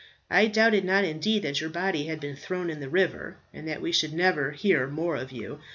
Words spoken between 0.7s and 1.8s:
not indeed that your